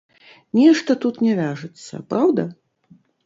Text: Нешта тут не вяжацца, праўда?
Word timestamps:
Нешта 0.59 0.95
тут 1.03 1.19
не 1.27 1.33
вяжацца, 1.41 2.01
праўда? 2.13 2.47